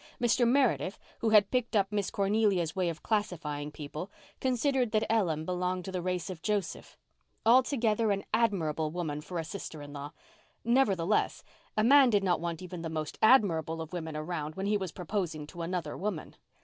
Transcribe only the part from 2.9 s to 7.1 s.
classifying people, considered that Ellen belonged to the race of Joseph.